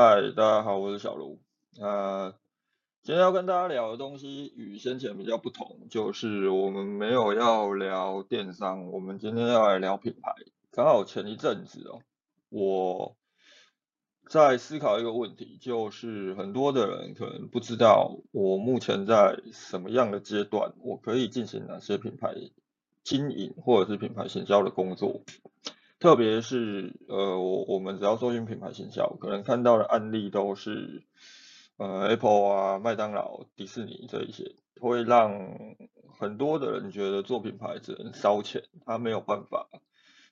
[0.00, 1.40] 嗨，大家好，我是小卢。
[1.80, 2.32] 呃，
[3.02, 10.32] 今天要跟大家聊的东西与先前比较不同，就是我们没有要聊电商，我们今天要来聊品牌。
[10.70, 12.00] 刚好前一阵子哦，
[12.48, 13.16] 我
[14.28, 22.36] 在思考一个问题，就是很多的人可能不知道我目前在什么样的阶段，我可以进行哪些品牌
[23.02, 25.22] 经营或者是品牌行销的工作。
[26.00, 31.02] 特别是呃，我我们只要搜寻品牌形销，可能看到的案例都是
[31.76, 35.48] 呃 Apple 啊、麦当劳、迪士尼这一些，会让
[36.16, 39.68] 很多的人觉得做品牌只能烧钱，他没有办法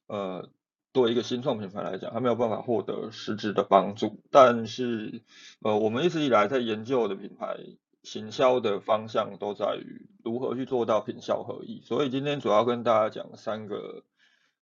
[0.06, 0.48] 呃，
[0.92, 4.22] 对一个新创品牌来讲，他没有办法获得实质的帮助。
[4.30, 5.24] 但是
[5.62, 7.56] 呃，我们一直以来在研究的品牌
[8.04, 14.04] 行销的方向都在于如何去做到品效合一，所以今天主要跟大家讲三个。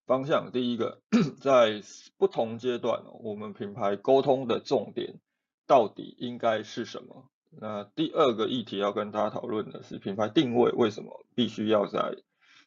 [0.05, 1.01] 方向第一个，
[1.41, 1.81] 在
[2.17, 5.19] 不同阶段，我们品牌沟通的重点
[5.65, 7.27] 到底应该是什么？
[7.49, 12.17] 那第二个议题要跟大家讨论的是品牌定位为什么必须要在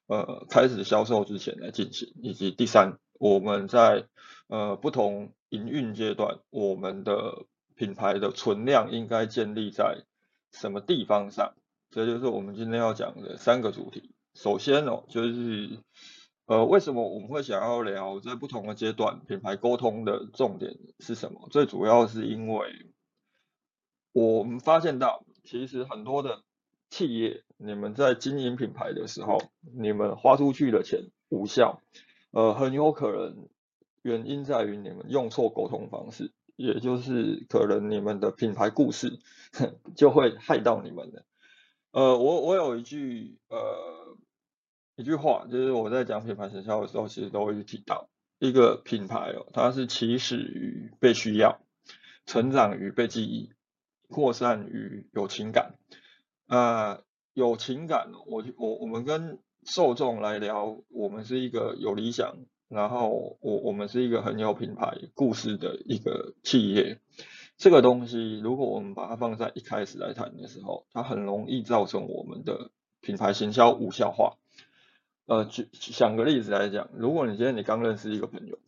[0.06, 4.08] 呃开始销售之前来进行，以及第三，我们在
[4.48, 7.44] 呃不同营运阶段，我们的
[7.76, 10.02] 品牌的存量应该建立在
[10.50, 11.54] 什么地方上？
[11.90, 14.10] 这就是我们今天要讲的三个主题。
[14.34, 15.78] 首先哦，就是。
[16.48, 21.46] 呃，为什么我们会想要聊在不同的阶段品牌沟通的重点是什么？
[21.50, 22.86] 最主要是因为
[24.12, 26.42] 我们发现到，其实很多的
[26.88, 29.38] 企业，你们在经营品牌的时候，
[29.78, 31.82] 你们花出去的钱无效，
[32.30, 33.50] 呃，很有可能
[34.00, 39.20] 原因在于你们用错沟通方式，也就是可能你们的品牌故事
[39.94, 41.26] 就会害到你们的。
[41.90, 44.16] 呃，我我有一句呃。
[44.98, 48.08] 一句话就是我在讲品牌营销的时候，其实都会提到
[48.40, 51.60] 一个品牌哦，它是起始于被需要，
[52.26, 53.52] 成长于被记忆，
[54.08, 55.76] 扩散于有情感。
[56.48, 62.34] 啊，有情感，我我我们跟受众来聊，我们是一个有理想，
[62.66, 66.98] 然后我我们是一个很有品牌故事的一个企业。
[67.56, 74.38] 这个东西，如果我们把它放在一开始来谈的时候，它很容易造成我们的品牌行销无效化。
[75.28, 78.58] 呃，举想个例子来讲，如果你今天你刚认识一个朋友，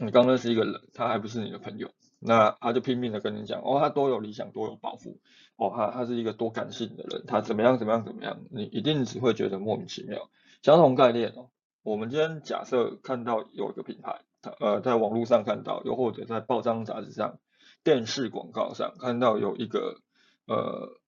[0.00, 5.20] 你刚认识一个人，他还不是你的朋友，那他就拼命的跟你讲，哦，他多有理想，多有抱负，
[5.54, 10.28] 哦，他他是一个多感性的人，他怎么样怎么样怎么样，你一定只会觉得莫名其妙。
[10.62, 11.50] 相同概念哦，
[11.84, 14.20] 我们今天假设看到有一个品牌，
[14.58, 17.38] 呃，在网络上看到，又或者在报章杂志上、
[17.84, 20.00] 电视广告上看到有一个，
[20.48, 20.98] 呃。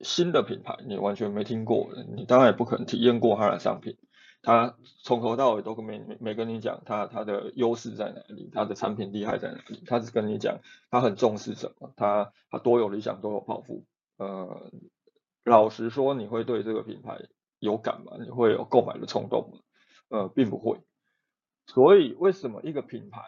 [0.00, 3.96] 新的品牌你完全没听过，你当然也不可能体验过它的商品。
[4.40, 9.82] 它从头到尾都没没没跟你讲它它的优势在哪里，它的产品厉害在哪里。
[9.86, 10.60] 它只跟你讲
[10.90, 13.84] 它很重视什么，它它多有理想，多有抱负。
[14.16, 14.70] 呃，
[15.44, 17.18] 老实说，你会对这个品牌
[17.58, 18.12] 有感吗？
[18.20, 19.58] 你会有购买的冲动吗？
[20.08, 20.78] 呃，并不会。
[21.66, 23.20] 所以为什么一个品牌？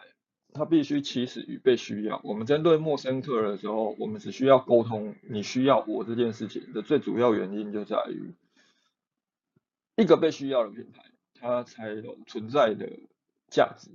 [0.53, 2.19] 它必须起始于被需要。
[2.23, 8.33] 我们针对陌生客的时候，我们只需要沟通你需要我这件事情的最主要原因就在于，
[9.95, 11.03] 一个被需要的品牌，
[11.39, 12.89] 它才有存在的
[13.49, 13.89] 价值。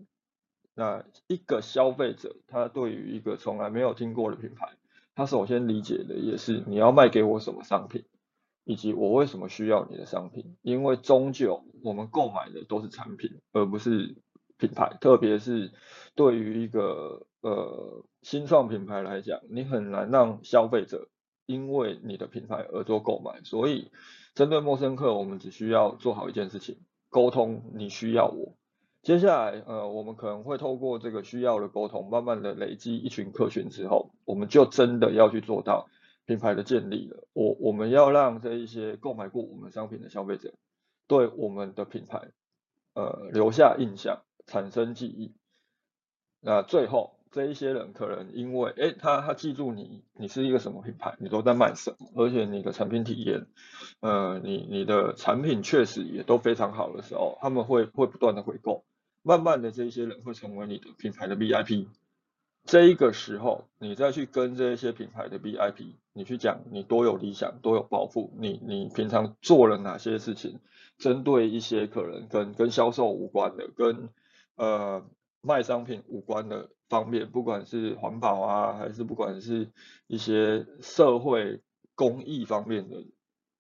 [0.75, 4.77] 那一个消费者，他对于一个从来没有听过的品牌，
[5.15, 8.05] 他首先理解的也是你要卖给我什么商品，
[8.65, 10.56] 以及我为什么需要你的商品。
[10.62, 14.16] 因为终究我们购买的都是产品，而不是。
[14.59, 15.72] 品牌，特别是
[16.15, 21.09] 对于一个呃新创品牌来讲，你很难让消费者
[21.47, 23.43] 因为你的品牌而做购买。
[23.45, 23.91] 所以，
[24.34, 26.78] 针对陌生客，我们只需要做好一件事情：
[27.11, 28.56] 沟通你需要我。
[29.03, 35.89] 接下来，呃，我们可能会透过这个需要的沟通，慢慢的累积一群客群之后，我们就真的要去做到
[36.25, 37.28] 品牌的建立了。
[37.33, 40.54] 我我们要让这一些购买过我们商品的消费者，
[41.07, 42.33] 对我们的品牌，
[42.95, 44.22] 呃，留下印象。
[44.47, 45.34] 产生记忆，
[46.41, 53.47] 那最后这一些人可能因为，哎，他他记住你，你是一个什么品牌，你都在卖什么，而且你的产品体验，
[54.01, 58.84] 呃，你你的产品确实也都非常好的时候，他们会会不断的回购，
[59.22, 61.89] 慢慢的这一些人会成为你的品牌的 VIP，
[62.65, 70.60] 这一个时候，你再去跟这一些品牌的 VIP，你去讲你多有理想，多有抱负，你你平常做了哪些事情，
[70.97, 74.09] 针对一些可能跟跟销售无关的，跟
[74.57, 75.05] 呃，
[75.41, 79.71] 卖商品无关的方面，不管是环保啊，还是不管是
[80.07, 81.61] 一些社会
[81.95, 83.05] 公益方面的，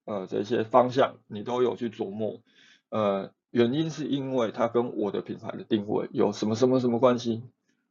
[0.04, 2.40] 呃，这些方向你都有去琢磨。
[2.88, 7.42] 呃，原因是因为它跟我的品牌的定位有什么什么什么关系？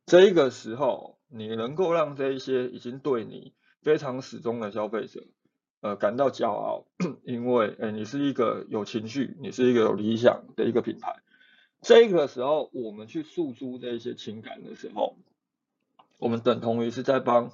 [0.06, 5.24] 这个时候，你能够让这一些已经对你非常始终的消费者，
[5.82, 6.86] 呃，感到骄傲，
[7.24, 11.16] 因为，哎，你是一个有情绪，你是一个有理想的一个品牌。
[11.86, 15.16] 这个时候，我们去诉诸这些情感的时候，
[16.18, 17.52] 我们等同于是在帮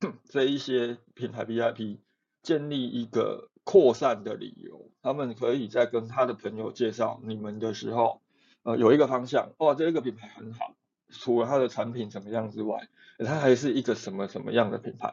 [0.30, 1.98] 这一些品牌 VIP
[2.42, 4.90] 建立一个扩散的理由。
[5.02, 8.22] 他们可以在跟他的朋友介绍你们的时候，
[8.62, 10.74] 呃，有一个方向，哇，这个品牌很好。
[11.10, 12.88] 除了它的产品怎么样之外，
[13.18, 15.12] 它还是一个什么什么样的品牌？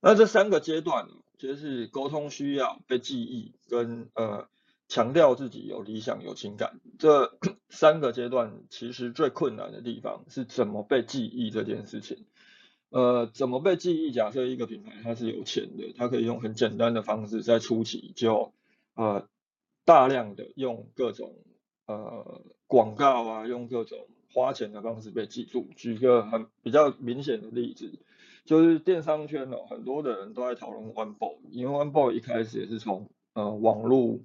[0.00, 4.48] 那这三个阶段，就是沟通需要被记忆，跟呃
[4.88, 7.38] 强调自己有理想有情感，这
[7.70, 12.26] 三个阶段其实最困难的地方是怎么被记忆这件事情。
[12.90, 14.10] 呃，怎么被记忆？
[14.10, 18.54] 假设一个品牌它是有钱的，它可以用很简单的方式在初期就
[18.94, 19.28] 呃
[19.84, 21.36] 大量的用各种
[21.86, 24.08] 呃广告啊，用各种。
[24.30, 25.66] 花钱的方式被记住。
[25.74, 27.98] 举个很比较明显的例子，
[28.44, 34.20] 就是电商圈哦，很多的人都在讨论 One Boy，因为 One Boy 一开始也是从呃网络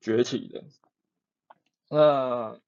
[0.00, 0.64] 崛起的。
[1.88, 2.58] 那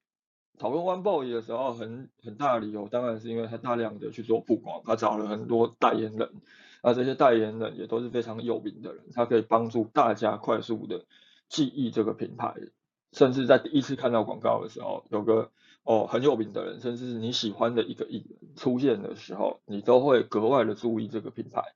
[0.57, 6.29] 讨论 One Boy 的时候，很很大的理由当然是因为他大量的去做曝光，他找了很多代言人，
[6.83, 11.05] 那这些代言人也都是非常有名的人，他可以帮助大家快速的
[11.49, 12.55] 记忆这个品牌，
[13.11, 15.51] 甚至在第一次看到广告的时候，有个。
[15.83, 21.73] 哦，很有名的人，甚至是你喜欢的一个艺人出现的时候，你都会格外的注意这个品牌。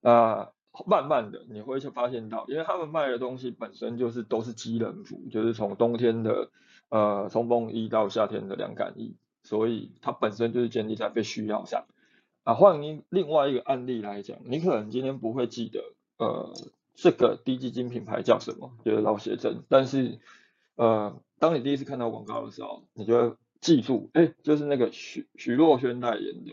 [0.00, 0.52] 那
[0.86, 6.50] 慢慢的你会去发现到，因为他们卖的东西本身就是都是机能服，就是从冬天的
[6.88, 11.86] 呃冲锋衣到夏天的凉感衣，所以它本身就是建立在被需要上。
[12.44, 15.82] 啊，换另外一个案例来讲，你可能今天不会记得
[16.18, 16.52] 呃
[16.94, 20.18] 这个低基金品牌叫什么，就是老写真，但是
[20.74, 21.20] 呃。
[21.38, 26.52] 当你第一次看到广告的时候，你就会记住，哎，就是那个徐徐若瑄代言的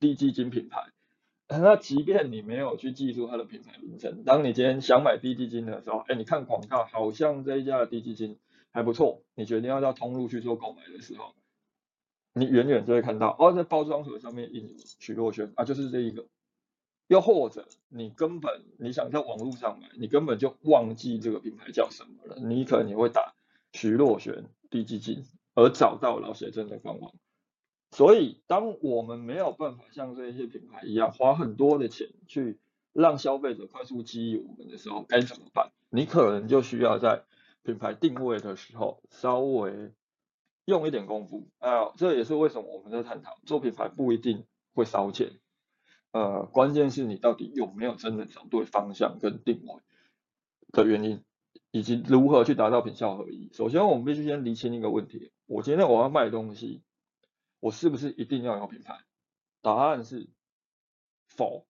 [0.00, 0.86] 低基金品牌。
[1.48, 8.38] 那即便你没有去记住它的品牌名称，当你今天想买低基金的时候，哎，你看广告好像这一家的低基金
[8.72, 11.34] 还不错，你决定要到通路去做购买的时候，
[12.32, 16.26] 你远远就会看到，哦，在包装盒上面印有徐若瑄啊，就是这一个。
[17.08, 23.34] 又或者你根本你想在网络上买，你根本就忘记这个品牌叫什么了，你可能你会打。
[23.72, 25.24] 徐若瑄低基金，
[25.54, 27.12] 而找到老写真的官网。
[27.94, 32.58] 所以，当我们没有办法像这些品牌一样花很多的钱去
[32.92, 35.70] 让消费者快速记忆我们的时候，该怎么办？
[35.90, 37.22] 你可能就需要在
[37.62, 39.92] 品牌定位的时候稍微
[40.64, 41.46] 用一点功夫。
[41.60, 44.44] 啊，这也是为什么我们在探讨做品牌不一定
[44.74, 45.30] 会烧钱。
[46.10, 49.80] 呃，关键是你到底有没有真的找对方向跟定位
[50.72, 51.22] 的原因。
[51.70, 53.50] 以及如何去达到品效合一。
[53.52, 56.82] 首先，我们必须先厘清一个问题：我今天我要卖东西，
[57.64, 58.98] 我是不是一定要有品牌？
[59.62, 60.28] 答案是
[61.28, 61.64] 否。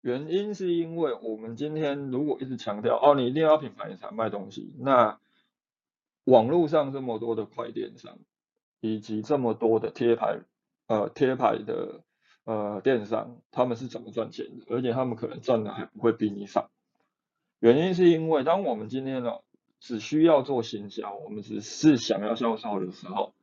[0.00, 5.18] 原因是因为我们今天如果一直强调哦，你一定要品牌才卖东西，那
[6.22, 8.20] 网络上这么多的快电商，
[8.78, 10.38] 以及这么多的贴牌
[10.86, 12.04] 呃贴牌的
[12.44, 14.66] 呃电商，他们是怎么赚钱的？
[14.68, 16.70] 而且他们可能赚的还不会比你少。
[17.58, 19.40] 原因是因为，当我们今天呢
[19.80, 23.34] 只需要做行销，我们只是想要销售的时候，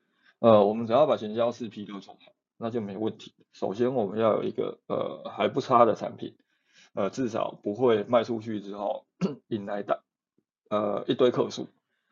[0.44, 3.34] 呃，我们只要把行销四 P 都做好，那就没问题。
[3.54, 6.36] 首先，我们要有一个呃还不差的产品，
[6.94, 9.06] 呃，至少不会卖出去之后
[9.48, 10.02] 引来大
[10.70, 11.70] 呃一堆客数。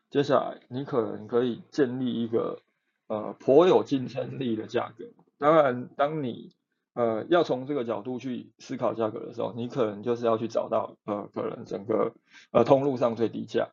[0.08, 2.62] 接下来，你可能可以建立一个
[3.06, 5.04] 呃颇有竞争力的价格。
[5.36, 6.54] 当然，当你
[6.94, 12.14] 呃，要从这个角度去思考价格的时候，你可能就是要去找到呃，可能整个
[12.50, 13.68] 呃通路上最低价。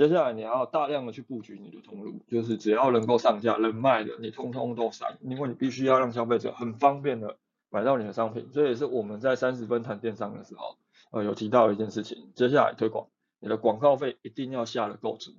[0.00, 7.36] 接下来你要大量的去布局你的通路，就是只要能够上架能卖的，你通通都上，因为你必须要让消费者很方便的
[7.68, 8.48] 买到你的商品。
[8.50, 10.78] 这也是我们在三十分谈电商的时候，
[11.10, 12.32] 呃，有提到一件事情。
[12.34, 13.08] 接下来推广，
[13.40, 15.32] 你的广告费一定要下的够足。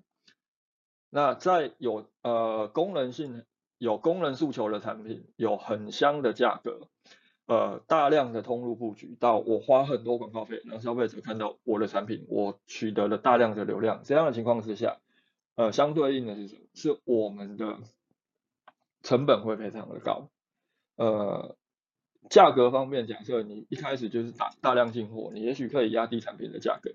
[1.09, 3.43] 那在有呃功能性。
[3.79, 6.87] 有功能诉求的产品，有很香的价格，
[7.51, 14.99] 呃，大量的通路布局，到我花很多广告费，让消费者看到我的产品，我取得了大量的流量，这样的情况之下，
[15.55, 16.61] 呃，相对应的是什么？
[16.73, 17.79] 是我们的
[19.03, 20.29] 成本会非常的高，
[20.95, 21.57] 呃，
[22.29, 26.91] 价格方面，假设你一开始就是打大量进货，你也许可以压低产品的价格，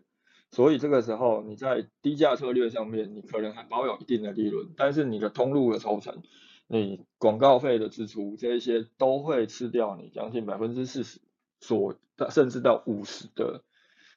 [0.53, 6.23] 所以这个时候你在低价策略上面，你可能还保有一定的利润，但是你的通路的抽成。
[6.69, 11.21] 你广告费的支出，这一些都会吃掉你将近百分之四十，
[11.61, 11.95] 所
[12.31, 13.63] 甚至到五十的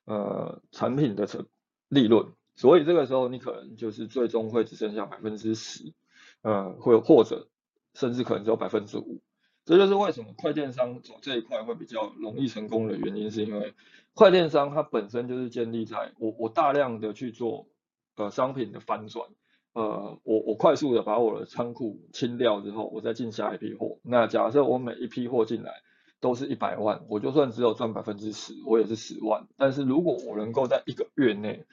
[0.05, 1.45] 呃产品的成
[1.87, 5.93] 利润，所以这个时候你可能就是最终会只剩下百分之十，
[6.41, 7.47] 呃，或或者
[7.93, 9.21] 甚至可能只有百分之五。
[9.65, 13.75] 这就是为什么快电商走这一块会比较容易成功的原因，是因为
[14.15, 17.67] 快电商它本身就是建立在我我大量的去做
[18.15, 19.29] 呃商品的翻转，
[19.73, 23.99] 呃我我快速的把我的仓库清掉之后，我再进下一批货。
[24.03, 25.73] 那假设我每一批货进来
[26.19, 29.47] 都是一百万，我就算只有赚百分之十，我也是十万。
[29.57, 31.65] 但是如果我能够在一个月内，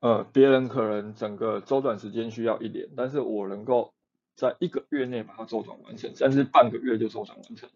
[0.00, 3.94] 呃别人可能整个周转时间需要一年，但是我能够
[4.34, 7.68] 在一个月内把它周转完成，甚至半个月就周转完成，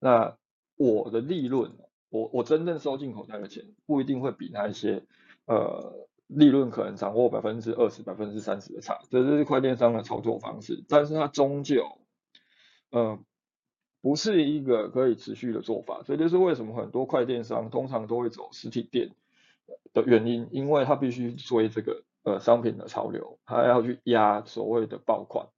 [0.00, 0.36] 那
[0.76, 1.72] 我的利润。
[2.10, 5.02] 我我真正收进口袋的钱不一定会比那一些
[5.44, 11.98] 呃利润可能掌握百分之二十百分之三十的差，这是快电商的操作方式，但是它终究
[12.90, 13.18] 呃
[14.00, 19.10] 不是一个可以持续的做法，所以这是为什么很多快电商通常都会走实体店
[19.92, 25.48] 的原因，因为它必须追这个呃商品的潮流，它要去压所谓的爆款，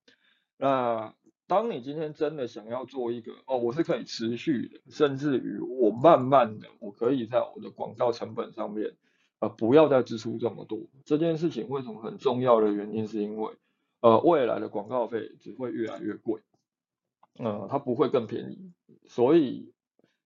[0.56, 1.14] 那。
[1.50, 8.92] 当你今天真的想要做一个哦，我是可以持续的，甚至于我慢慢的，我可以在我的广告成本上面，
[9.40, 10.78] 呃，不要再支出这么多。
[11.04, 13.52] 这件事情为什么很重要的原因，是因为
[14.00, 16.40] 呃，未来的广告费只会越来越贵，
[17.38, 18.72] 呃，它不会更便宜。
[19.08, 19.72] 所以，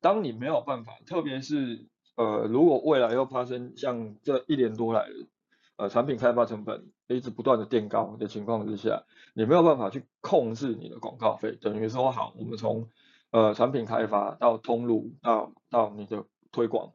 [0.00, 5.14] 当你没有办法，特别是呃，如果未来又发生像这一年多来的
[5.76, 9.04] 呃产品开发成本一直不断的垫高的情况之下。
[9.36, 12.88] 你没有办法去控制你的广告费，等于说好，我们从
[13.30, 16.92] 呃产品开发到通路到到你的推广，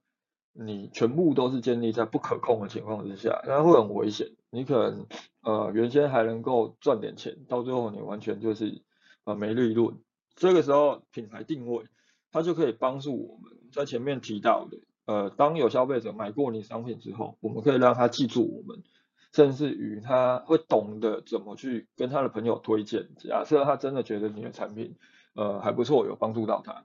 [0.54, 4.28] 你全部都是建立在不可控的情况之下，那会很危险。
[4.50, 5.06] 你可能
[5.42, 8.82] 呃原先还能够赚点钱，到最后你完全就是
[9.26, 9.98] 呃没利润。
[10.36, 11.86] 这个时候品牌定位
[12.32, 18.84] 它就可以帮助我们在前面提到的，呃当有消费者买过你商品之后，我们可以让他记住我们。
[19.32, 23.10] 甚至于他会懂得怎么去跟他的朋友推荐。
[23.18, 24.96] 假设他真的觉得你的产品，
[25.36, 26.84] 呃还不错，有帮助到他，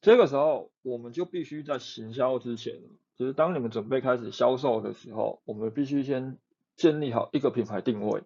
[0.00, 2.74] 这个时候我们就必须在行销之前，
[3.16, 6.38] 就是当你们准备开始销售的时候，我们必须先
[6.76, 8.22] 建立好一个品牌定位。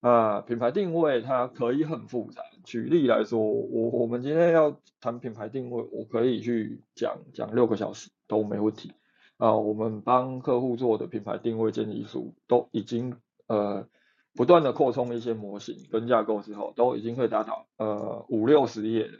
[0.00, 2.42] 啊，品牌定位它可以很复杂。
[2.64, 8.94] 举例来说，我我们今天要谈品牌定位，我可以去讲讲六个小时都没问题。
[9.36, 13.86] 啊，我们帮客户做的品牌定位建议书都已经呃
[14.34, 19.18] 不断的扩充一些模型跟架构之后，都已经可以达到呃五六十页了。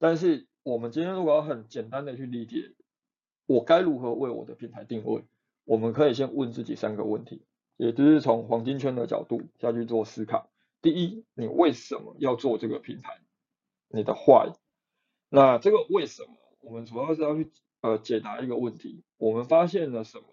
[0.00, 2.72] 但是我们今天如果要很简单的去理解，
[3.46, 5.24] 我该如何为我的品牌定位，
[5.64, 7.42] 我们可以先问自己三个问题，
[7.76, 10.50] 也就是从黄金圈的角度下去做思考。
[10.82, 13.20] 第一，你为什么要做这个品牌？
[13.88, 14.52] 你的 why？
[15.28, 17.50] 那这个为什么，我们主要是要去。
[17.80, 20.24] 呃，解答一个问题，我们发现了什么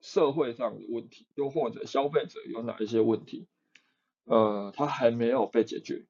[0.00, 3.46] 社会上的问题，又或者消费者有哪一些问题，
[4.24, 6.06] 呃，他还没有被解决。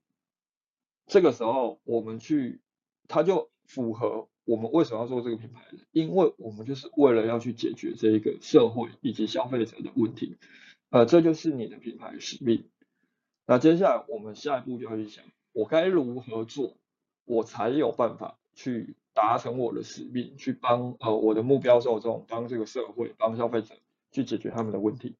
[1.07, 2.61] 这个时候，我们去，
[3.09, 10.37] 他就符合我们为什么要做这个品牌的，因为我们就是为了要去解决这一个社会以及消费者的问题，
[10.91, 12.69] 呃，这就是你的品牌使命。
[13.47, 16.77] 那接下来我们下一步就要去想，我该如何做，
[17.25, 18.97] 我才有办法去。
[19.17, 23.77] 达成我的使命，去帮呃我的目标受众，帮这个社会，帮消费者
[24.11, 25.15] 去解决他们的问题。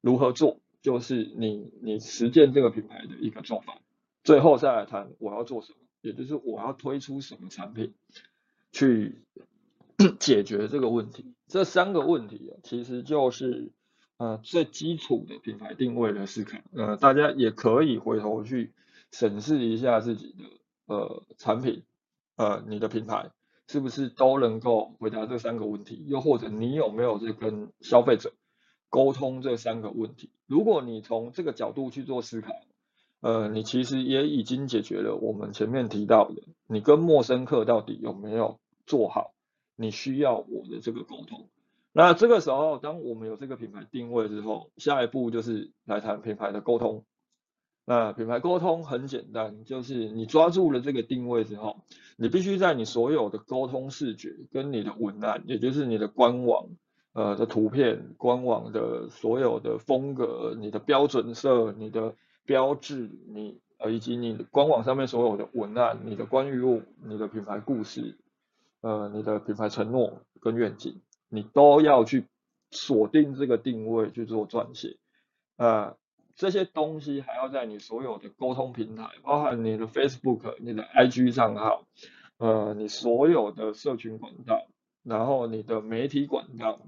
[0.00, 3.82] 如何做，就是你你实践这个品牌的一个做法。
[4.22, 7.94] 最后再来谈我要做什么，也就是我要推出什么产品
[8.72, 9.22] 去
[10.20, 11.34] 解决这个问题。
[11.46, 13.72] 这三个问题啊，其实就是
[14.18, 16.58] 呃最基础的品牌定位的思考。
[16.72, 18.74] 呃，大家也可以回头去
[19.12, 20.44] 审视一下自己的
[20.94, 21.84] 呃产品。
[22.36, 23.30] 呃，你的品牌
[23.66, 26.04] 是不是都能够回答这三个问题？
[26.06, 28.34] 又或者你有没有在跟消费者
[28.90, 30.30] 沟通这三个问题？
[30.46, 32.52] 如果你从这个角度去做思考，
[33.24, 39.32] 呃，你其实也已经解决了我们前面提到的，你跟陌生客到底有没有做好
[39.76, 41.48] 你需要我的这个沟通？
[41.90, 47.06] 那这个时候，当我们有这个品牌定位之后，下一步就是来谈品牌的沟通。
[47.86, 51.80] 那品牌沟通很简单，就是你抓住了这个定位之后，
[52.18, 56.66] 你必须在你所有的沟通视觉跟你的文案，也就是你的官网
[57.14, 68.18] 呃的图片、官网的所有的风格、你的标准色、你的标志、你呃以及你官网上面所有的文案、你的关于物、你的品牌故事、
[68.80, 72.26] 呃你的品牌承诺跟愿景，你都要去
[72.70, 74.96] 锁定这个定位去做撰写
[75.56, 75.96] 啊。
[76.36, 81.86] 这些东西还要在你所有的沟通平台，包含你的 Facebook、你的 IG 账号，
[82.38, 84.66] 呃，你所有的社群管道，
[85.04, 86.80] 然后你的媒体管道，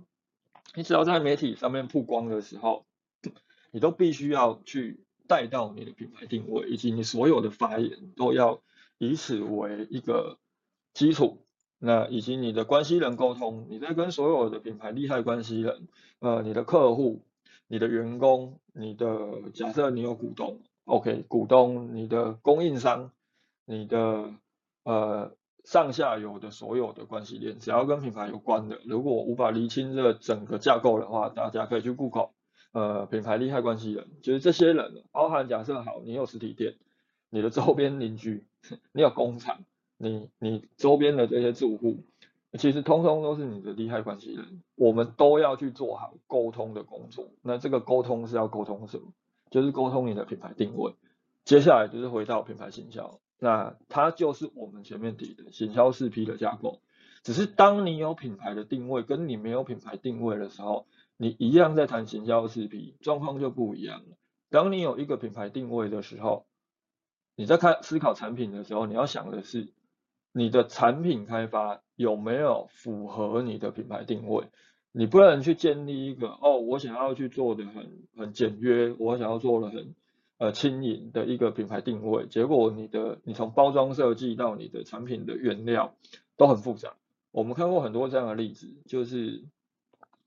[0.75, 2.87] 你只要在媒体上面曝光的时候，
[3.71, 8.61] 你都必须要去带到你的品牌定位，以及你所有的发言都要
[8.99, 10.39] 以此为一个
[10.95, 11.39] 基础，
[11.79, 15.89] 那以及你的关系人沟通，你在跟所有的品牌利害关系人，
[16.21, 17.23] 呃，你的客户、
[17.67, 23.11] 你的员工、你的假设你有股东，OK，股东、你的供应商、
[23.67, 24.33] 你的
[24.85, 25.33] 呃
[25.65, 32.33] 上下游的所有的关系链，只要跟品牌有关的，如果无法厘清这整个架构的话，大家可以去报考
[32.77, 36.75] 呃，品牌利害关系人，就是这些人，包含假设好，你有实体店。
[37.31, 38.45] 你的周边邻居，
[38.93, 39.61] 你有工厂，
[39.97, 42.05] 你你周边的这些住户，
[42.59, 47.31] 其实通通都是你的利害关系人，我们都要去做好沟通的工作。
[47.41, 49.07] 那这个沟通是要沟通什么？
[49.51, 50.93] 就是沟通你的品牌定位。
[51.47, 56.81] 接下来就是回到品牌行销，那它就是我们前面提的行销四 P 的架构。
[57.23, 64.17] 只是当你有品牌的定位，跟你没有品牌定位的时候，你一样在谈行销四 P，状况就不一样了。
[64.51, 66.47] 当你有一个品牌定位的时候，
[67.35, 69.73] 你在看思考产品的时候，你要想的是
[70.33, 74.45] 你的产品开发有没有符合你的品牌定位。
[74.93, 79.95] 你不能去建立一个哦，我想要去做的很很简约，我想要做的很
[80.39, 85.95] 呃轻盈的一个品牌定位，结果你的你从包装设计到你的产品的原料
[86.39, 86.97] 都很复杂。
[87.31, 89.45] 我们看过很多这样的例子，就是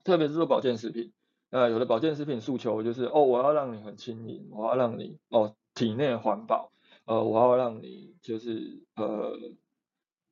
[0.03, 1.12] 特别是做保健食品，
[1.50, 6.72] 呃，有的保健食品诉求就是哦，我要让你很轻盈，我要让你哦体内环保。
[7.06, 9.36] 呃，我要让你就是呃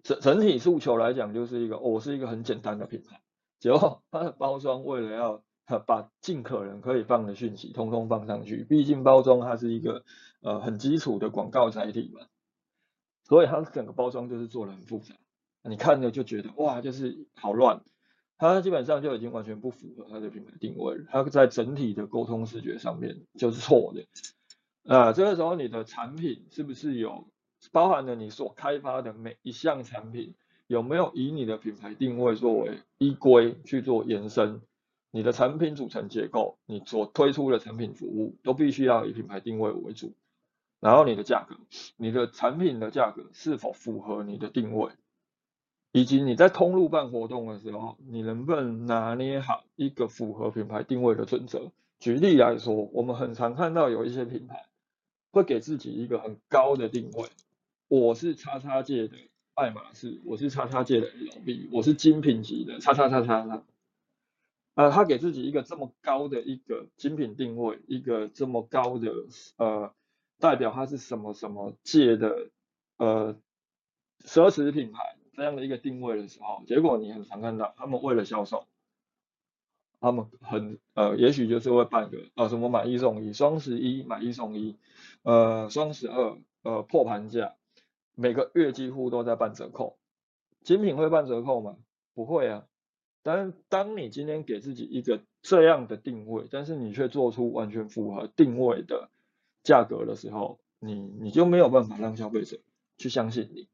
[0.04, 3.20] 整整体诉求来讲，就是一个我是一个很简单的品牌，
[3.60, 5.44] 结果它的包装为了要
[5.88, 10.04] 把尽可能可以放的讯息通通放上去，毕竟包装它是一个
[10.42, 12.28] 呃很基础的广告载体嘛，
[13.24, 15.16] 所以它整个包装就是做的很复杂，
[15.64, 17.82] 你看着就觉得哇，就是好乱，
[18.38, 24.06] 它基本上就已经完全不符合它的品牌定位，它在整体的沟通视觉上面就是错的。
[24.94, 27.28] 啊，这个时候你的产品是不是有
[27.72, 30.36] 包含了你所开发的每一项产品，
[30.68, 34.62] 有没有以你的品牌定位作为依归去做延伸？
[35.10, 40.14] 你的产品组成结构，你所推出的产品服务都必须要以品牌定位为主。
[40.80, 41.56] 然后你的价格，
[41.96, 44.92] 你的产品的价格是否符合你的定位？
[45.92, 51.72] 以及你在通路办活动的时候，你能不能拿捏好一个符合品牌定位的准则？
[52.00, 54.66] 举例来说，我们很常看到有一些品牌。
[55.30, 57.30] 会给自己一个很高的定位，
[57.90, 59.18] 我是叉叉界的
[59.54, 63.64] 爱马仕，我是叉叉界的 LV，我是精品级的叉叉叉叉叉。
[64.74, 69.12] 呃，他给自己一个这么高的一个精品定位，一个这么高的
[69.58, 69.94] 呃
[70.40, 72.50] 代表他是什么什么界的
[72.98, 73.36] 呃
[74.24, 78.66] 奢侈品牌这样的一个定位的时候，结果你很常看到他们为了销售。
[80.00, 84.76] 他们很呃，也许就是会办个呃什么买一送一，双十一买一送一，
[85.24, 87.56] 呃双十二呃破盘价，
[88.14, 89.98] 每个月几乎都在办折扣。
[90.64, 91.78] 精品会办折扣吗？
[92.14, 92.66] 不会啊。
[93.24, 99.10] 但是当你今天给自己一个这样的定位，但是你却做出完全符合定位的
[99.64, 102.60] 价格的时候，你你就没有办法让消费者
[102.98, 103.68] 去相信你。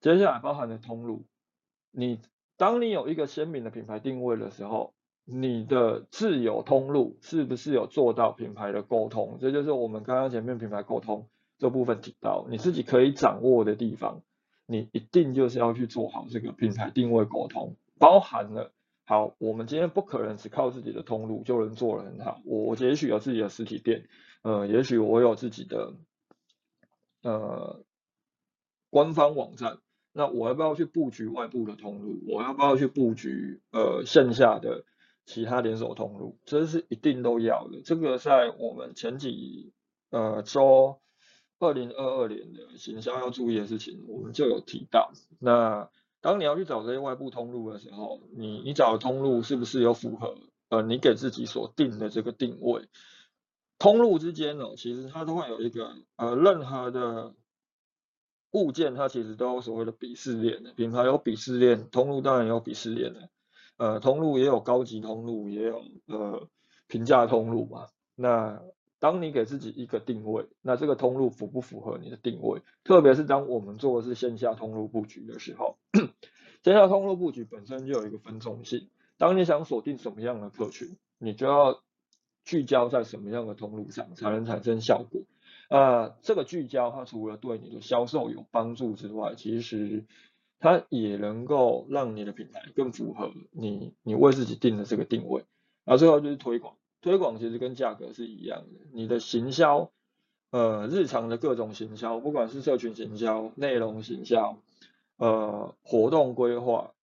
[0.00, 1.24] 接下来包含的通路，
[1.90, 2.20] 你
[2.56, 4.92] 当你有一个鲜明的品牌定位的时候。
[5.28, 9.38] 你的自有通路是不是有做到品牌的沟通？
[9.40, 11.26] 这就是我们刚刚前面品牌沟通
[11.58, 14.22] 这部分提到，你自己可以掌握的地方，
[14.66, 18.72] 你一定就是要去做好这个品牌定位沟通，包含了
[19.04, 24.06] 好，我们今天不可能只靠自己的通路就能做得很好，我也许有自己的实体店，
[24.42, 25.94] 呃，也许我有自己的
[27.22, 27.82] 呃
[28.90, 29.78] 官方网站，
[30.16, 32.18] 那我要不要去布局外部的通路？
[32.26, 34.84] 我要不要去布局呃线下的？
[35.28, 37.82] 其他连锁通路，这是一定都要的。
[37.84, 39.72] 这个在我们前几
[40.10, 41.00] 呃周
[41.58, 45.10] 二零二二年的行销要注意的事情，我们就有提到。
[45.40, 50.36] 那当你要去找这些外部通路的时候，你你找的通路是不是有符合
[50.68, 52.88] 呃你给自己所定的这个定位？
[53.80, 57.34] 通路之间呢，其实它都会有一个呃任何的
[58.52, 60.72] 物件，它其实都有所谓的鄙视链的。
[60.74, 63.28] 品牌有鄙视链，通路当然有鄙视链的。
[63.76, 66.48] 呃，通路也有高级通路，也有呃
[66.86, 67.88] 平价通路嘛。
[68.14, 68.62] 那
[68.98, 72.62] 当你给自己一个定位，那这个通路符不符合你的定位？
[72.82, 75.76] 特别是当我们做的是线下通路布局的时候，
[76.62, 78.88] 线下通路布局本身就有一个分众性。
[79.18, 81.82] 当你想锁定什么样的客群，你就要
[82.44, 85.20] 聚焦在什么样的通路上，才能产生效果。
[85.68, 90.04] 啊，这个聚焦它除了对你的销售有帮助之外，其实。
[90.58, 95.44] 它也能够让你的品牌更符合你你为自己定的这个定位，
[95.84, 99.90] 然后最后就是推广，推广其实跟价格是一样的，你的行销，
[100.50, 104.58] 呃日常的各种行销，不管是社群行销、内容行销，
[105.18, 106.94] 呃活动规划，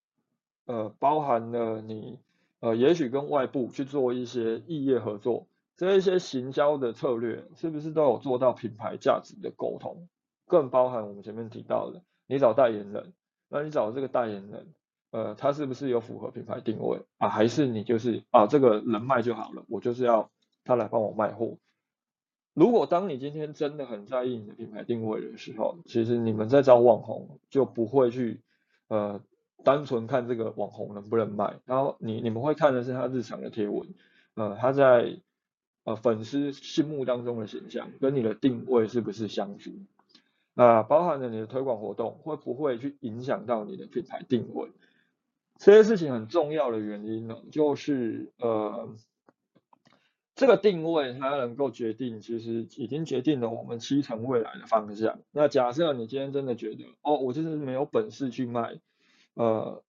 [0.66, 2.18] 呃包含了你
[2.58, 5.46] 呃也许跟外部去做一些异业合作，
[5.76, 10.08] 这一些行销的策略是不是都有做到品牌价值的沟通？
[10.46, 13.12] 更包含我们前面提到的，你找代言人，
[13.48, 14.74] 那你找这个代言人。
[15.10, 17.28] 呃，他是不是有符合品牌定位啊？
[17.28, 20.28] 还是你就是啊，这个人脉就好了，我就是要
[20.64, 21.56] 他来帮我卖货。
[22.52, 28.40] 如果当你今天真的很在意你的品牌定位的时候，其实你们在招网红就不会去
[28.88, 29.20] 呃
[29.62, 33.86] 单纯看这个网红能不能卖，然后你你们会看的是他日常的贴文，
[34.34, 35.20] 呃，他在
[35.84, 39.70] 呃粉丝心目当中的形象跟你的定位是不是相符？
[40.54, 44.70] 啊，包含了你的推广活动会不会去影响到你的品牌定位？
[45.58, 48.94] 这些事情很重要的原因呢，就是呃，
[50.34, 55.20] 这个定位它能够决定，其实已经决定了我们七成未来的方向。
[55.30, 58.80] 那假设你今天真的觉得，哦，我就是没有本事去卖
[59.34, 59.82] 呃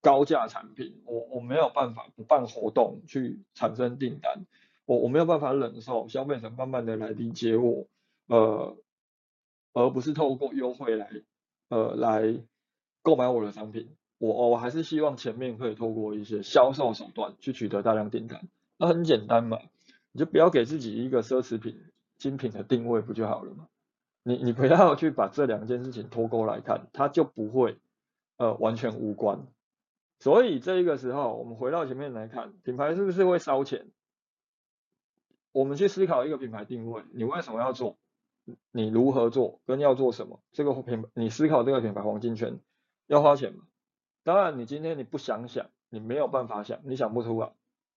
[0.00, 4.46] 高价产品，我我没有办法不办活动去产生订单，
[4.84, 7.86] 我我没有办法忍受消费者慢慢的来理解我，
[8.26, 8.76] 呃，
[9.72, 11.10] 而不是透过优惠来
[11.68, 12.42] 呃来
[13.02, 13.94] 购买我的商品。
[14.18, 19.58] 我我还是希望前面可以透过一些销售手段去取得大量订单，那很简单嘛，
[20.12, 21.80] 你就不要给自己一个奢侈品
[22.18, 23.66] 精品的定位不就好了吗？
[24.22, 27.76] 你你不要去把这两件事情脱钩来看，它就不会
[28.36, 29.46] 呃完全无关。
[30.20, 33.88] 所以这一个时候，我们回到前面来看，品牌是不是会烧钱？
[35.52, 37.96] 我们去思考一个品牌定位，你为什么要做？
[38.72, 39.60] 你如何做？
[39.66, 40.40] 跟要做什么？
[40.52, 42.58] 这个品你思考这个品牌黄金圈
[43.06, 43.64] 要花钱吗？
[44.24, 47.52] 当然，你今天你不想想，你没有办法想，你想不出来，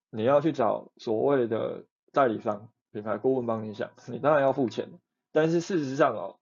[0.09, 4.99] 你要去找所谓的代理商、品牌顾问帮你想，你当然要付钱。
[5.31, 6.37] 但是事实上哦，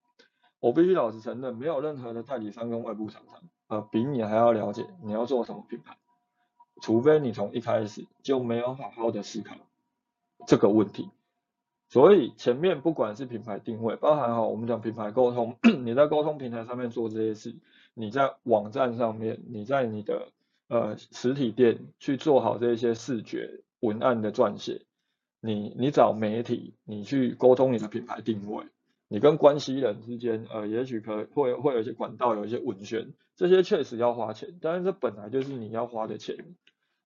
[0.60, 5.96] 我必须老实承认，没有任何的代理商跟外部厂商，呃，比你还要了解你要做什么品牌，
[6.82, 9.56] 除非你从一开始就没有好好的思考
[10.46, 11.10] 这个问题。
[11.88, 17.54] 所以前面不管是品牌定位，包含哈我们讲品牌沟通， 你在沟通平台上面做这些事。
[17.94, 20.28] 你在网站上面，你在你的
[20.68, 24.82] 呃实体店去做好这些视觉文案的撰写，
[25.40, 28.64] 你你找媒体，你去沟通你的品牌定位，
[29.06, 36.36] 你跟关系人之间，呃，也许可会会有一些管道，有一些文宣，这些确实要花钱，但是这本来就是你要花的钱。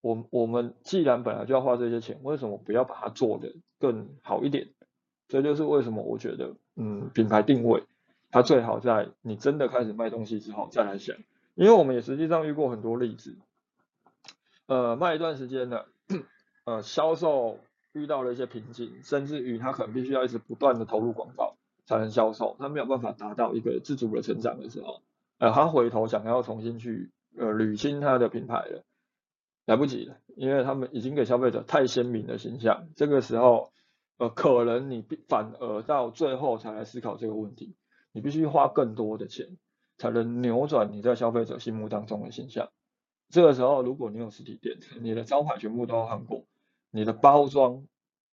[0.00, 4.68] 我我们既然本来就要花这些钱，为什么不要把它做的更好一点？
[5.28, 7.84] 这就是为什么我觉得，嗯，品牌定位。
[8.30, 11.16] 它最好在你真的开始卖东西之后再来想，
[11.54, 13.38] 因为我们也实际上遇过很多例子，
[14.66, 15.87] 呃，卖一段时间了，
[16.64, 17.58] 呃，销售
[17.92, 21.56] 遇到了一些瓶颈，甚至于他可能必须要一直不断的投入广告
[21.87, 25.00] 才能销售，他没有办法达到一个自主的成长的时候，
[25.38, 28.84] 呃，他回头想要重新去呃捋清他的品牌了，
[29.68, 33.70] 来不及了，因为他们已经给消费者太鲜明的形象，这个时候，
[34.16, 37.76] 呃，可能你反而到最后才来思考这个问题。
[38.12, 39.59] 你必须花更多的钱，
[39.98, 42.70] 才能扭转你在消费者心目当中的形象。
[43.28, 46.46] 这个时候，如果你有实体店，你的招牌全部都要换过，
[46.90, 47.87] 你的包装，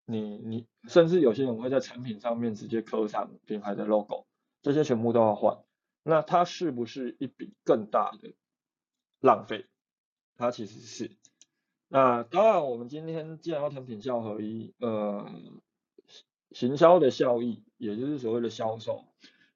[0.06, 4.26] 你你甚至有些人会在产品上面直接刻上品牌的 logo，
[4.62, 5.58] 这些全部都要换。
[6.02, 8.34] 那它是不是一笔更大的
[9.20, 9.66] 浪费？
[10.38, 11.12] 它其实是。
[11.88, 15.30] 那当然，我们今天既然要谈品效合一，呃，
[16.52, 19.06] 行销的效益，也就是所谓的销售。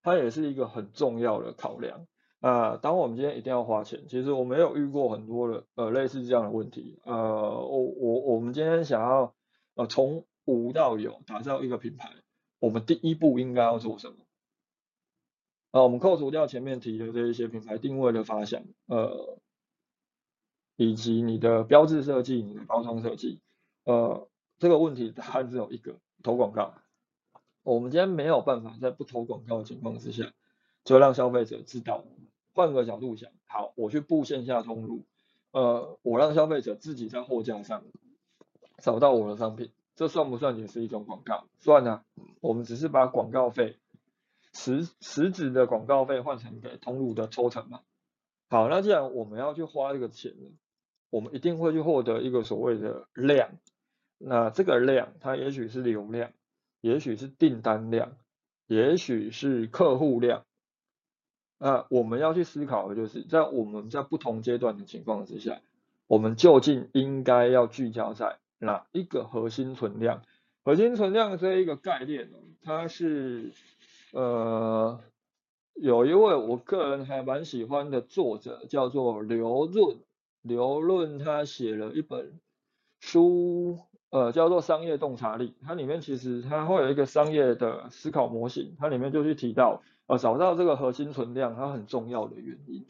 [0.02, 2.08] 它也是一个很重要的考量
[2.40, 2.78] 啊。
[2.78, 7.00] 当我们今天一定要花钱，其实我没有遇过很多的呃类似这样的问题。
[7.04, 9.34] 呃，我我我们今天想要
[9.76, 12.10] 呃从无到有打造一个品牌，
[12.60, 14.16] 我们第一步应该要做什么？
[15.72, 19.38] 啊，我们扣除掉前面提的这一些品牌定位的发想，呃，
[20.80, 23.42] 以及你的标志设计、你的包装设计，
[23.84, 26.74] 呃，这个问题答案只有一个：投广告。
[27.64, 30.32] 我们今天没有办法在不投广告的情况之下，
[30.86, 32.06] 就让消费者知道。
[32.54, 35.04] 换个角度想，好，我去布线下通路，
[35.52, 37.84] 呃，我让消费者自己在货架上
[38.78, 41.46] 找到我的商品，这算不算也是一种广告？
[41.60, 42.06] 算啊，
[42.40, 43.78] 我们只是把广告费
[44.54, 47.82] 实实质的广告费换成给通路的抽成嘛。
[48.48, 50.34] 好，那既然我们要去花这个钱，
[51.10, 53.50] 我们一定会去获得一个所谓的量，
[54.18, 56.32] 那这个量它也许是流量。
[56.82, 58.16] 也许是订单量，
[58.66, 60.46] 也许是客户量，
[61.58, 65.60] 那我们要去思考的就是，在我们在不同阶段的情况之下，
[66.08, 70.22] 我们究竟应该要聚焦在哪一个核心存量？
[70.64, 73.52] 核心存量这一个概念呢，他是
[74.14, 75.02] 呃
[75.74, 79.98] 有一位我个人还蛮喜欢的作者，叫做刘润。
[80.42, 82.40] 刘润他写了一本
[83.00, 85.50] 书，呃，叫做《商业洞察力》。
[85.66, 92.86] 它里面其实它会有一个商业的思考模型，它里面就去提到，呃，找到这个核心存量它很重要的原因。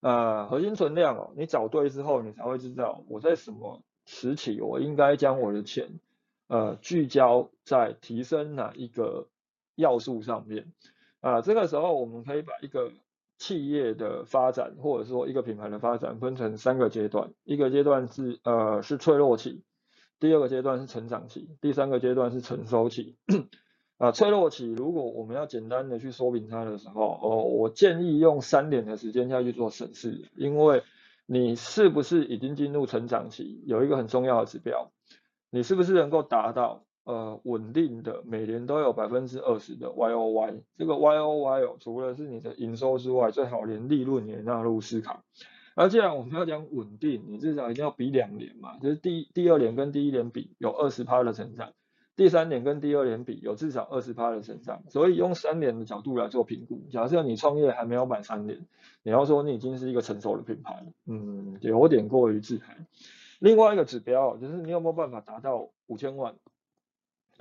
[0.00, 6.00] 呃，核心存量哦，你找对之后，你才会知道我在什么时期我应该将我的钱，
[6.48, 9.28] 呃，聚焦在提升哪一个
[9.76, 10.72] 要素上面。
[11.20, 12.90] 啊，这个时候我们可以把一个
[13.42, 17.32] 企业的发展，或者说一个品牌的发展，分成三个阶段。
[17.42, 19.64] 一个阶段是呃是脆弱期，
[20.20, 23.16] 第二个阶段是成长期，第三个阶段是成熟期。
[23.98, 30.84] 啊，脆弱期，如果我们要简单的去说明它的时候，哦，我建议用三年的时间下去做审视，因为
[31.26, 34.92] 你是不是已经进入成长期，有一个很重要的指标，
[35.50, 45.22] 你是不是能够达到呃稳定的每年都有百分之二十的 Y O Y，这个 Y O Y 哦，除了是你的营收之外，最好连利润也纳入思考。
[45.74, 51.72] 而既然我们要讲稳定，你至少一定要比两年嘛，就是第第二年跟第一年比有二十趴的成长。
[52.14, 56.82] 第三年跟第二年比有至少二十趴的成长，所以用三年的角度来做评估。
[56.90, 58.66] 假设你创业还没有满三年，
[59.02, 62.76] 你要说你已经是一个成熟的品牌，嗯，有点过于自嗨。
[63.38, 66.34] 另外一个指标就是你有没有办法达到五千万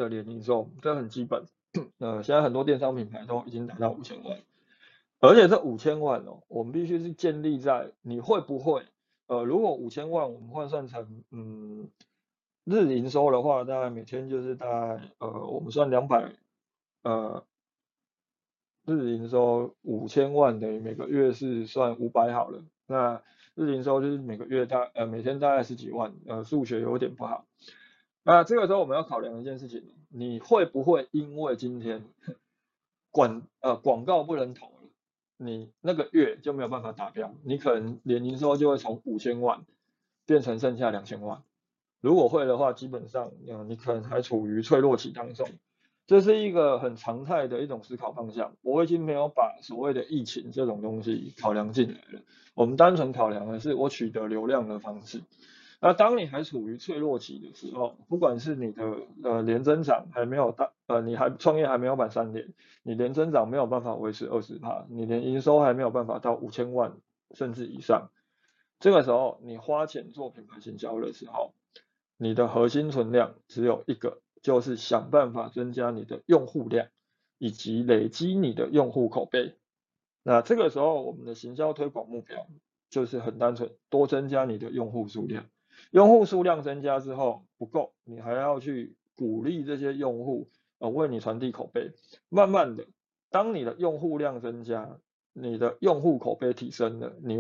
[0.01, 1.45] 的年营收，这很基本。
[1.99, 4.37] 呃，现在很多电商品牌都已经达到五千万，
[5.19, 8.83] 而且这五千万哦，我们必须是建立在你会不会，
[9.27, 11.89] 呃，如果五千万我们换算成，嗯。
[12.63, 16.31] 日营收的话，大概每天就是大概呃，我们算两百，
[17.01, 17.43] 呃，
[18.85, 22.63] 日营收五千万等于每个月是算五百好了。
[22.85, 23.23] 那
[23.55, 27.47] 日营收就是每个月大呃每天大概十几万，呃数学有点不好。
[28.23, 32.03] 那这个时候我们要考量一件事情，你会不会因为今天
[33.09, 34.89] 广呃广告不能投了，
[35.37, 39.65] 你那个月就没有办法达标，你可能年营收就会从五千万
[40.25, 41.41] 变成剩下两千万。
[41.99, 45.47] 如果会的话，基本上，嗯，你可能还处于脆弱期当中，
[46.05, 48.55] 这是一个很常态的一种思考方向。
[48.61, 52.21] 我已经没有把所谓的疫情这种东西考量进来了，
[52.53, 55.21] 我们单纯考量的是我取得流量的方式。
[55.81, 58.83] 那当你还处于脆弱期的时候，不管是你的
[59.23, 66.93] 呃年增长还没有到，呃，你还创业还没有满三年，你年增长没有办法维持二十趴，你连营收还没有办法到五千万
[67.33, 68.11] 甚至以上，
[68.79, 71.53] 这个时候你花钱做品牌营销的时候。
[72.23, 76.87] 你的核心存量只有一个，就是想办法增加你的用户量，
[77.39, 79.55] 以及累积你的用户口碑。
[80.21, 82.45] 那这个时候，我们的行销推广目标
[82.91, 85.45] 就是很单纯，多增加你的用户数量。
[85.89, 91.91] 用户数量增加之后不够，你还要去鼓励这些用户，呃，为你传递口碑。
[92.29, 92.85] 慢慢的，
[93.29, 94.99] 当你的用户量增加，
[95.33, 97.39] 你的用户口碑提升了，你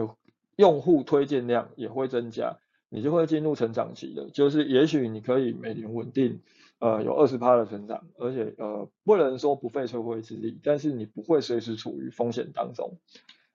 [0.55, 2.57] 用户推荐量也会增加。
[2.93, 6.41] 你就会进入成长期的，就是也许你可以每年稳定，
[6.77, 12.97] 呃，有二十趴的成长，而且呃，不能说不费吹灰之力，但是你不会随时处于风险当中，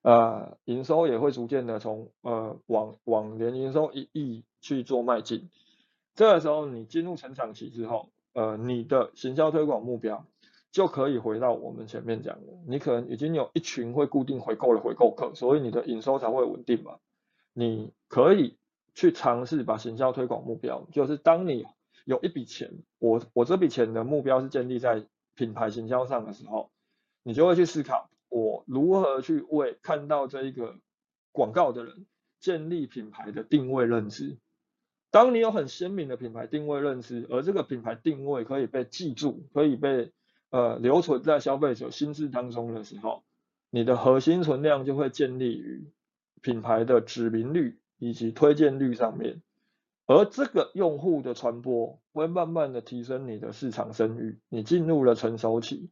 [0.00, 5.48] 呃，营收也会逐渐的从呃往往年营收一亿去做迈进，
[6.14, 10.26] 这个时候你进入成长期之后，呃，你的行销推广目标
[10.72, 16.98] 就可以回到我们前面讲的，你可能已经有一群会固定回购的回购客，所以你的营收才会稳定嘛，
[17.52, 18.56] 你可以。
[18.98, 21.66] 去尝试把行销推广目标，就是当你
[22.06, 26.70] 有一笔钱，我我这笔钱的目标是建立在品牌行销上的时候，
[27.22, 30.78] 你就会去思考我如何去为看到这一个
[31.30, 32.06] 广告的人
[32.40, 34.38] 建立品牌的定位认知。
[35.16, 40.12] 当你有很鲜明的品牌定位认知，而这个品牌定位可以被记住，可以被
[40.50, 43.24] 呃留存在消费者心智当中的时候，
[43.70, 45.90] 你的核心存量就会建立于
[46.42, 47.78] 品牌的指名率。
[47.98, 49.40] 以及推荐率上面，
[50.04, 55.88] 而这个用户的传播会慢慢的提升你的市场声誉，你进入了成熟期，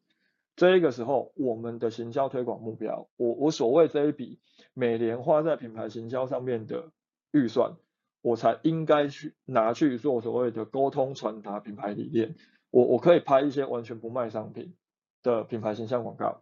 [0.55, 4.39] 这个时候，我们的行销推广目标，我我所谓这一笔
[4.75, 6.93] 每年花在品牌行销上面的
[7.33, 7.77] 预算，
[8.25, 12.35] 我才应该去拿去做所谓的沟通传达品牌理念，
[12.71, 14.75] 我我可以拍一些完全不卖商品
[15.23, 16.41] 的品牌形象广告，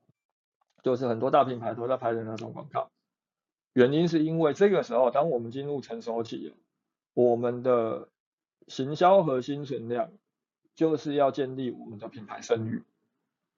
[0.84, 2.92] 就是很多大品牌都在拍的那种广告。
[3.72, 6.54] 原因是因为这个时候，当我们进入成熟期，
[7.14, 8.08] 我们的
[8.68, 10.12] 行销核心存量
[10.76, 12.84] 就是要建立我们的品牌声誉。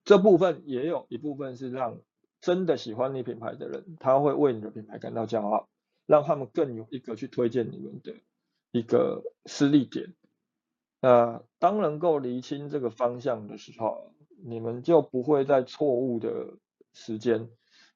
[0.03, 1.99] 这部分也有一部分是让
[2.41, 5.69] 真的喜欢你品牌的人，他会为你的品牌感到骄傲，
[6.07, 8.15] 让他们更有一个去推荐你们的
[8.73, 10.15] 一个私利点。
[11.01, 14.13] 那当能够厘清这个方向的时候，
[14.43, 16.57] 你们就不会在错误的
[16.93, 17.51] 时间，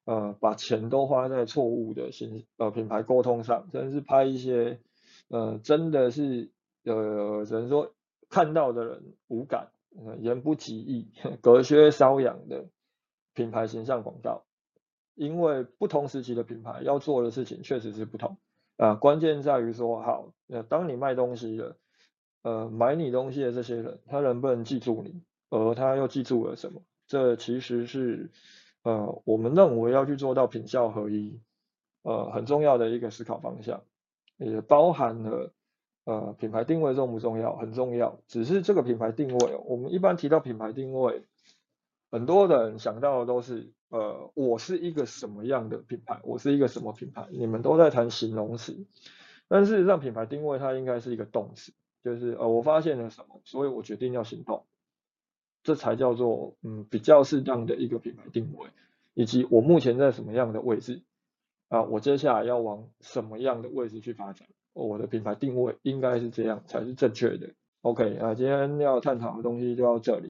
[0.05, 4.79] 呃，把钱都花在错误的形呃品牌沟通上，甚至是拍一些
[5.27, 6.51] 呃真的是
[6.83, 7.93] 呃只能说
[8.29, 9.71] 看到的人无感，
[10.19, 12.67] 言不及义， 隔靴搔痒的
[13.33, 14.45] 品牌形象广告。
[15.19, 18.37] 因为不同时期的品牌要做的事情确实是不同
[18.77, 21.75] 啊，关键在于说好，呃，当你卖东西的，
[22.41, 26.81] 呃，买你东西的这些人，他能不能记住你，而他又记住了什么？
[27.05, 28.31] 这其实是
[28.83, 31.41] 呃，我们认为要去做到品效合一，
[32.03, 33.83] 呃，很重要的一个思考方向，
[34.37, 35.51] 也包含了
[36.05, 37.57] 呃品牌定位重不重要？
[37.57, 41.25] 很重要，只是这个品牌定位，我们一般提到品牌定位，
[42.09, 43.73] 很多人想到的都是。
[43.89, 46.19] 呃，我是一个什么样的品牌？
[46.23, 47.27] 我是一个什么品牌？
[47.31, 48.85] 你们都在谈形容词，
[49.47, 51.73] 但事实上品牌定位它应该是一个动词，
[52.03, 54.65] 就是呃我发现了什么，所以我决定要行动，
[55.63, 58.67] 这才叫做嗯比较适当的一个品牌定位，
[59.15, 61.01] 以及我目前在什么样的位置
[61.67, 67.49] 啊，我接下来要往什么样的位置去发展，我的品牌定位应该是这样才是正确的。
[67.81, 70.29] OK 啊，今天要探讨的东西就到这里。